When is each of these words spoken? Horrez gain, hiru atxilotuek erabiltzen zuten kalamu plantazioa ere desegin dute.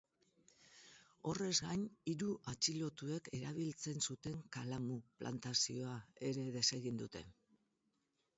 Horrez 1.31 1.57
gain, 1.65 1.83
hiru 2.13 2.29
atxilotuek 2.53 3.29
erabiltzen 3.41 4.01
zuten 4.09 4.41
kalamu 4.57 4.99
plantazioa 5.21 6.01
ere 6.33 6.49
desegin 6.59 7.01
dute. 7.05 7.25